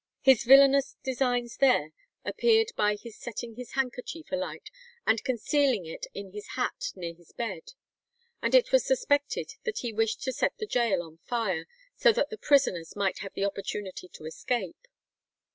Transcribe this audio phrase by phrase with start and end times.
[0.21, 1.91] His villainous designs there
[2.25, 4.71] appeared by his setting his handkerchief alight,
[5.05, 7.73] and concealing it in his hat near his bed,
[8.41, 11.67] and it was suspected that he wished to set the gaol on fire,
[11.97, 14.87] so that the prisoners might have the opportunity to escape.